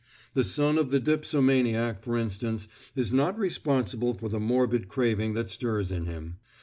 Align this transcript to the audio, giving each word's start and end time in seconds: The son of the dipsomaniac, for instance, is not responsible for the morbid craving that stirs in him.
The 0.33 0.43
son 0.43 0.79
of 0.79 0.89
the 0.89 0.99
dipsomaniac, 0.99 2.01
for 2.01 2.17
instance, 2.17 2.67
is 2.95 3.13
not 3.13 3.37
responsible 3.37 4.15
for 4.15 4.29
the 4.29 4.39
morbid 4.39 4.87
craving 4.87 5.33
that 5.35 5.51
stirs 5.51 5.91
in 5.91 6.07
him. 6.07 6.37